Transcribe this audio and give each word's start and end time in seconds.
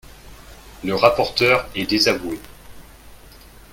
Le 0.83 0.95
rapporteur 0.95 1.69
est 1.75 1.85
désavoué 1.87 2.39